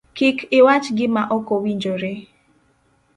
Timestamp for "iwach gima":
0.57-1.23